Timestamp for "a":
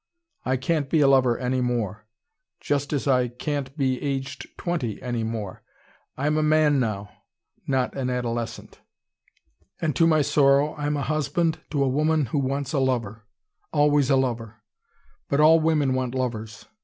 1.01-1.07, 6.37-6.41, 10.97-11.03, 11.83-11.87, 12.73-12.79, 14.09-14.15